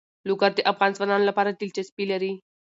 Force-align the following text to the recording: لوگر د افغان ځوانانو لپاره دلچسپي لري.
لوگر 0.27 0.51
د 0.55 0.59
افغان 0.71 0.91
ځوانانو 0.97 1.27
لپاره 1.29 1.49
دلچسپي 1.59 2.05
لري. 2.11 2.31